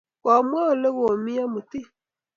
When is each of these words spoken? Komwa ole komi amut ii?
Komwa 0.23 0.59
ole 0.71 0.89
komi 0.97 1.31
amut 1.43 1.71
ii? 1.81 1.89